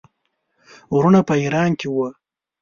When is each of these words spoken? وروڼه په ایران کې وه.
وروڼه 0.95 1.21
په 1.27 1.33
ایران 1.41 1.69
کې 1.79 1.87
وه. 1.95 2.09